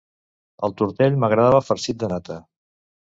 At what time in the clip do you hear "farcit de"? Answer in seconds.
1.67-2.09